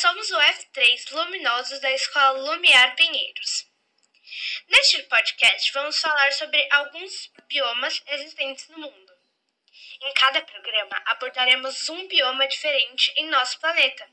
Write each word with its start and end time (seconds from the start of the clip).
somos 0.00 0.30
o 0.30 0.38
F3 0.38 1.10
Luminosos 1.10 1.78
da 1.78 1.92
Escola 1.92 2.40
Lumiar 2.40 2.96
Pinheiros. 2.96 3.66
Neste 4.66 5.02
podcast, 5.02 5.70
vamos 5.74 6.00
falar 6.00 6.32
sobre 6.32 6.66
alguns 6.72 7.30
biomas 7.46 8.02
existentes 8.06 8.66
no 8.68 8.78
mundo. 8.78 9.12
Em 10.00 10.14
cada 10.14 10.40
programa, 10.40 11.02
abordaremos 11.04 11.86
um 11.90 12.08
bioma 12.08 12.48
diferente 12.48 13.12
em 13.14 13.28
nosso 13.28 13.60
planeta, 13.60 14.08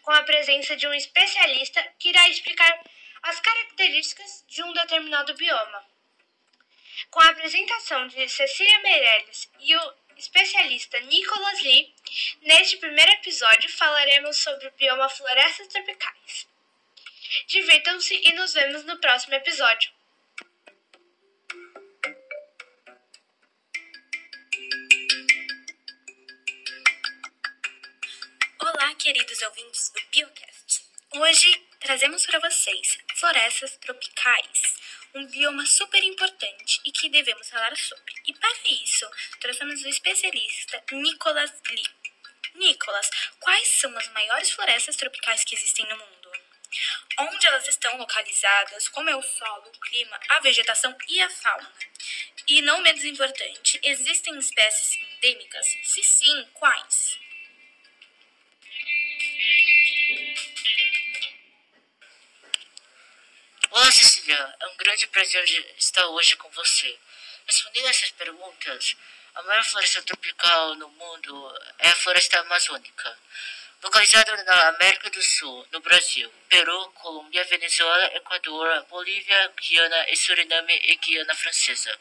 com 0.00 0.12
a 0.12 0.22
presença 0.22 0.74
de 0.74 0.88
um 0.88 0.94
especialista 0.94 1.82
que 1.98 2.08
irá 2.08 2.26
explicar 2.30 2.80
as 3.24 3.38
características 3.38 4.46
de 4.48 4.62
um 4.62 4.72
determinado 4.72 5.34
bioma. 5.34 5.86
Com 7.10 7.20
a 7.20 7.28
apresentação 7.28 8.06
de 8.08 8.26
Cecília 8.30 8.80
Meirelles 8.80 9.50
e 9.60 9.76
o 9.76 9.94
especialista 10.16 10.98
Nicholas 11.00 11.60
Lee, 11.62 11.94
neste 12.42 12.76
primeiro 12.78 13.12
episódio 13.12 13.70
falaremos 13.70 14.36
sobre 14.38 14.66
o 14.68 14.72
bioma 14.72 15.08
florestas 15.08 15.68
tropicais. 15.68 16.48
Divirtam-se 17.46 18.14
e 18.14 18.32
nos 18.34 18.54
vemos 18.54 18.84
no 18.84 18.98
próximo 18.98 19.34
episódio. 19.34 19.90
Olá, 28.58 28.94
queridos 28.94 29.42
ouvintes 29.42 29.90
do 29.90 30.00
Biocast. 30.10 30.82
Hoje 31.14 31.66
trazemos 31.80 32.26
para 32.26 32.40
vocês 32.40 32.98
florestas 33.14 33.76
tropicais, 33.76 34.65
um 35.14 35.26
bioma 35.26 35.64
super 35.66 36.02
importante 36.02 36.80
e 36.84 36.92
que 36.92 37.08
devemos 37.08 37.48
falar 37.48 37.76
sobre. 37.76 38.14
E 38.26 38.32
para 38.34 38.56
isso, 38.82 39.08
trouxemos 39.40 39.82
o 39.82 39.88
especialista 39.88 40.82
Nicolas 40.92 41.52
Lee. 41.70 41.88
Nicolas, 42.54 43.10
quais 43.40 43.68
são 43.68 43.96
as 43.96 44.08
maiores 44.08 44.50
florestas 44.50 44.96
tropicais 44.96 45.44
que 45.44 45.54
existem 45.54 45.86
no 45.86 45.96
mundo? 45.96 46.32
Onde 47.18 47.46
elas 47.46 47.66
estão 47.68 47.96
localizadas? 47.96 48.88
Como 48.88 49.08
é 49.08 49.16
o 49.16 49.22
solo, 49.22 49.68
o 49.68 49.80
clima, 49.80 50.20
a 50.28 50.40
vegetação 50.40 50.96
e 51.08 51.20
a 51.22 51.30
fauna? 51.30 51.72
E 52.46 52.62
não 52.62 52.80
menos 52.80 53.04
importante, 53.04 53.80
existem 53.82 54.38
espécies 54.38 54.98
endêmicas? 55.16 55.66
Se 55.82 56.02
sim, 56.02 56.48
quais? 56.54 57.18
É 64.32 64.66
um 64.66 64.76
grande 64.76 65.06
prazer 65.06 65.74
estar 65.78 66.04
hoje 66.06 66.34
com 66.36 66.50
você. 66.50 66.98
Respondendo 67.46 67.86
essas 67.86 68.10
perguntas, 68.10 68.96
a 69.36 69.42
maior 69.44 69.64
floresta 69.64 70.02
tropical 70.02 70.74
no 70.74 70.88
mundo 70.88 71.60
é 71.78 71.88
a 71.88 71.94
floresta 71.94 72.40
amazônica, 72.40 73.18
localizada 73.80 74.42
na 74.42 74.68
América 74.68 75.10
do 75.10 75.22
Sul, 75.22 75.64
no 75.70 75.78
Brasil, 75.78 76.28
Peru, 76.48 76.90
Colômbia, 76.94 77.44
Venezuela, 77.44 78.16
Equador, 78.16 78.84
Bolívia, 78.90 79.52
Guiana 79.60 80.10
e 80.10 80.16
Suriname 80.16 80.74
e 80.74 80.96
Guiana 80.96 81.34
Francesa. 81.34 81.96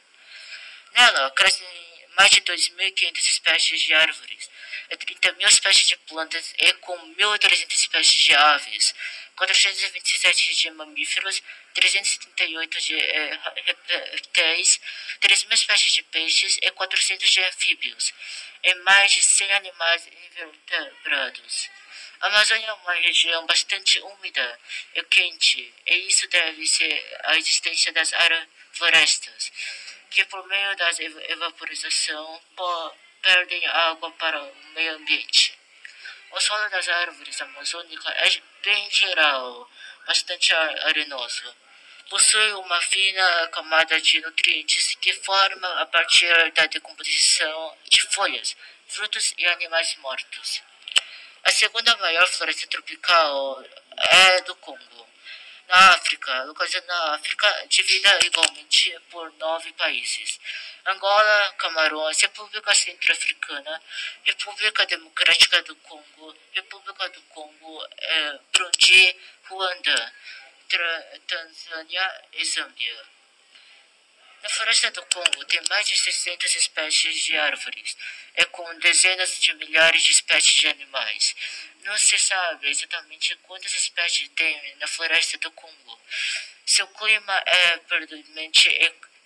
Nela 0.93 1.29
crescem 1.31 1.67
mais 2.17 2.31
de 2.31 2.41
2.500 2.41 3.17
espécies 3.19 3.81
de 3.81 3.93
árvores, 3.93 4.49
30 4.97 5.31
mil 5.33 5.47
espécies 5.47 5.85
de 5.87 5.97
plantas 5.97 6.55
e 6.57 6.73
com 6.73 6.97
1.300 7.15 7.71
espécies 7.71 8.23
de 8.23 8.35
aves, 8.35 8.95
427 9.35 10.55
de 10.55 10.71
mamíferos, 10.71 11.43
338 11.73 12.81
de 12.81 12.95
eh, 12.95 13.39
répteis, 13.65 14.79
3 15.19 15.43
mil 15.43 15.53
espécies 15.53 15.93
de 15.93 16.03
peixes 16.03 16.57
e 16.61 16.71
400 16.71 17.29
de 17.29 17.43
anfíbios, 17.43 18.13
e 18.63 18.75
mais 18.75 19.11
de 19.11 19.21
100 19.21 19.51
animais 19.53 20.07
invertebrados. 20.07 21.69
A 22.21 22.27
Amazônia 22.27 22.67
é 22.67 22.73
uma 22.73 22.93
região 22.93 23.45
bastante 23.45 23.99
úmida 23.99 24.59
e 24.95 25.03
quente, 25.03 25.73
e 25.85 25.95
isso 26.07 26.27
deve-se 26.29 26.85
à 27.23 27.35
existência 27.35 27.91
das 27.91 28.11
florestas, 28.71 29.51
que 30.09 30.23
por 30.25 30.47
meio 30.47 30.75
da 30.77 30.89
evaporização 31.29 32.41
perdem 33.21 33.65
água 33.67 34.11
para 34.11 34.41
o 34.41 34.55
meio 34.73 34.95
ambiente. 34.95 35.44
O 36.31 36.39
solo 36.39 36.69
das 36.69 36.87
árvores 36.89 37.41
amazônicas 37.41 38.13
é 38.15 38.41
bem 38.63 38.89
geral, 38.91 39.69
bastante 40.05 40.53
arenoso. 40.53 41.55
Possui 42.09 42.53
uma 42.53 42.81
fina 42.81 43.47
camada 43.47 43.99
de 43.99 44.21
nutrientes 44.21 44.95
que 45.01 45.13
forma 45.13 45.81
a 45.81 45.85
partir 45.85 46.51
da 46.51 46.65
decomposição 46.67 47.77
de 47.89 48.01
folhas, 48.01 48.55
frutos 48.87 49.33
e 49.37 49.45
animais 49.47 49.95
mortos. 49.97 50.61
A 51.43 51.51
segunda 51.51 51.95
maior 51.97 52.27
floresta 52.27 52.67
tropical 52.67 53.63
é 53.97 54.41
do 54.41 54.55
Congo, 54.57 55.07
na 55.67 55.91
África, 55.91 56.43
localizada 56.43 56.85
na 56.87 57.15
África, 57.15 57.65
dividida 57.67 58.19
igualmente 58.25 58.99
por 59.09 59.31
nove 59.33 59.71
países. 59.73 60.39
Angola, 60.85 61.53
Camarões, 61.57 62.21
República 62.21 62.73
Centro-Africana, 62.73 63.81
República 64.23 64.85
Democrática 64.85 65.61
do 65.63 65.75
Congo, 65.77 66.35
República 66.53 67.09
do 67.09 67.21
Congo, 67.23 67.87
eh, 67.97 68.39
Burundi, 68.53 69.15
Ruanda, 69.49 70.13
Tanzânia 71.27 72.23
e 72.33 72.45
Zâmbia. 72.45 73.15
Na 74.43 74.49
floresta 74.49 74.91
do 74.91 75.03
Congo 75.07 75.45
tem 75.45 75.59
mais 75.69 75.87
de 75.87 75.97
600 75.97 76.55
espécies 76.55 77.15
de 77.25 77.35
árvores, 77.35 77.97
e 78.37 78.45
com 78.45 78.77
dezenas 78.77 79.39
de 79.39 79.53
milhares 79.55 80.03
de 80.03 80.11
espécies 80.11 80.53
de 80.53 80.67
animais. 80.67 81.35
Não 81.85 81.95
se 81.99 82.17
sabe 82.17 82.67
exatamente 82.67 83.35
quantas 83.43 83.71
espécies 83.71 84.27
tem 84.29 84.75
na 84.77 84.87
floresta 84.87 85.37
do 85.37 85.51
Congo. 85.51 86.01
Seu 86.65 86.87
clima 86.87 87.43
é 87.45 87.77
predominantemente 87.77 88.69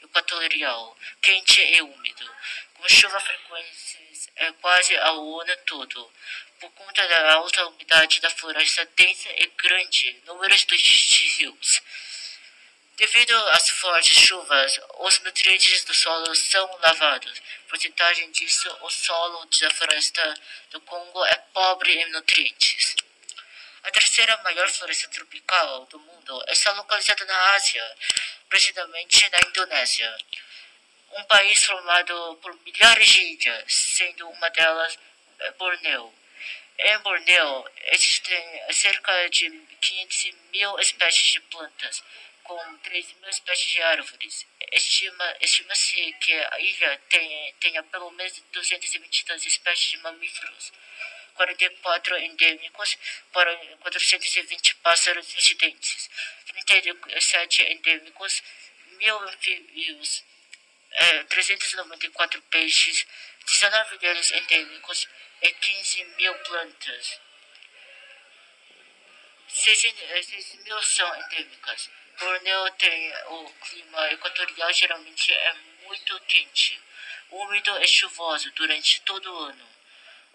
equatorial, 0.03 0.97
quente 1.21 1.61
e 1.61 1.81
úmido, 1.81 2.35
com 2.73 2.89
chuva 2.89 3.17
frequentes 3.21 4.29
é 4.35 4.51
quase 4.53 4.95
ao 4.97 5.39
ano 5.39 5.55
todo. 5.65 6.11
Por 6.59 6.69
conta 6.71 7.07
da 7.07 7.33
alta 7.35 7.65
umidade 7.67 8.19
da 8.19 8.29
floresta 8.29 8.85
densa 8.97 9.29
e 9.37 9.45
grande 9.55 10.21
número 10.25 10.53
de 10.53 10.75
rios. 10.75 11.81
Devido 12.99 13.33
às 13.51 13.69
fortes 13.69 14.27
chuvas, 14.27 14.77
os 14.97 15.19
nutrientes 15.21 15.85
do 15.85 15.93
solo 15.93 16.35
são 16.35 16.69
lavados. 16.81 17.41
Porcentagem 17.69 18.29
disso, 18.31 18.69
o 18.81 18.89
solo 18.89 19.45
da 19.45 19.71
floresta 19.71 20.33
do 20.71 20.81
Congo 20.81 21.25
é 21.25 21.35
pobre 21.53 21.93
em 21.93 22.11
nutrientes. 22.11 22.97
A 23.83 23.91
terceira 23.91 24.35
maior 24.43 24.67
floresta 24.67 25.07
tropical 25.11 25.85
do 25.85 25.97
mundo 25.97 26.43
está 26.49 26.73
localizada 26.73 27.23
na 27.23 27.53
Ásia, 27.53 27.95
precisamente 28.49 29.29
na 29.29 29.47
Indonésia, 29.47 30.17
um 31.13 31.23
país 31.23 31.63
formado 31.63 32.37
por 32.41 32.53
milhares 32.65 33.07
de 33.07 33.21
ilhas, 33.21 33.73
sendo 33.73 34.27
uma 34.27 34.49
delas 34.49 34.99
eh, 35.39 35.51
Borneo. 35.51 36.13
Em 36.77 36.97
Borneo 36.99 37.65
existem 37.93 38.73
cerca 38.73 39.29
de 39.29 39.49
500 39.79 40.31
mil 40.51 40.77
espécies 40.79 41.31
de 41.31 41.39
plantas, 41.41 42.03
com 42.49 42.77
3 42.79 43.13
mil 43.21 43.29
espécies 43.29 43.71
de 43.73 43.81
árvores. 43.83 44.47
Estima-se 44.71 45.37
estima 45.45 45.73
que 46.19 46.33
a 46.33 46.59
ilha 46.59 47.01
tenha, 47.07 47.53
tenha 47.59 47.83
pelo 47.83 48.09
menos 48.09 48.43
222 48.51 49.45
espécies 49.45 49.91
de 49.91 49.97
mamíferos 49.97 50.73
44 51.35 52.17
endêmicos 52.17 52.97
para 53.31 53.55
420 53.81 54.75
pássaros 54.77 55.31
residentes, 55.31 56.09
37 56.65 57.61
endêmicos, 57.71 58.43
1.000 58.99 59.29
anfíbios, 59.29 60.23
é, 60.91 61.23
394 61.25 62.41
peixes, 62.41 63.05
19 63.45 63.97
deles 63.99 64.31
endêmicos 64.31 65.07
e 65.43 65.53
15 65.53 66.03
mil 66.17 66.33
plantas. 66.39 67.19
6, 69.47 69.79
6 70.25 70.55
mil 70.65 70.81
são 70.81 71.15
endêmicas. 71.15 71.89
Borneo 72.19 72.71
tem 72.71 73.13
o 73.27 73.49
clima 73.49 74.11
equatorial 74.11 74.73
geralmente 74.73 75.31
é 75.31 75.53
muito 75.85 76.19
quente, 76.21 76.81
úmido 77.31 77.81
e 77.81 77.87
chuvoso 77.87 78.51
durante 78.51 78.99
todo 79.01 79.31
o 79.31 79.37
ano. 79.37 79.69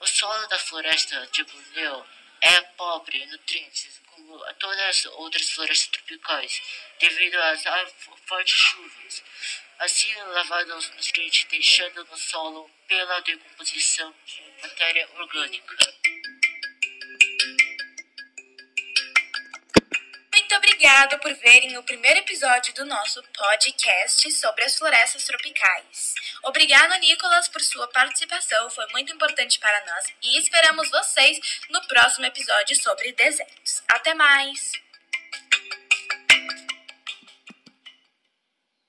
O 0.00 0.06
solo 0.06 0.46
da 0.48 0.58
floresta 0.58 1.26
de 1.26 1.44
Borneo 1.44 2.06
é 2.40 2.60
pobre 2.76 3.18
em 3.18 3.26
nutrientes, 3.26 4.00
como 4.06 4.38
todas 4.54 4.80
as 4.80 5.04
outras 5.16 5.50
florestas 5.50 5.88
tropicais, 5.88 6.62
devido 6.98 7.36
às 7.36 7.62
fortes 8.24 8.54
chuvas. 8.54 9.22
Assim, 9.78 10.14
lavando 10.14 10.76
os 10.76 10.88
nutrientes, 10.90 11.44
deixando 11.44 12.04
no 12.06 12.16
solo 12.16 12.70
pela 12.88 13.20
decomposição 13.20 14.14
de 14.24 14.42
matéria 14.62 15.06
orgânica. 15.16 15.76
Obrigado 20.84 21.18
por 21.20 21.32
verem 21.36 21.78
o 21.78 21.82
primeiro 21.82 22.18
episódio 22.18 22.74
do 22.74 22.84
nosso 22.84 23.22
podcast 23.38 24.30
sobre 24.32 24.64
as 24.64 24.76
florestas 24.76 25.24
tropicais. 25.24 26.12
Obrigado, 26.42 27.00
Nicolas, 27.00 27.48
por 27.48 27.62
sua 27.62 27.88
participação, 27.88 28.68
foi 28.68 28.86
muito 28.92 29.10
importante 29.10 29.58
para 29.58 29.82
nós 29.86 30.04
e 30.22 30.38
esperamos 30.38 30.90
vocês 30.90 31.40
no 31.70 31.80
próximo 31.86 32.26
episódio 32.26 32.76
sobre 32.76 33.12
desertos. 33.12 33.82
Até 33.88 34.12
mais! 34.12 34.83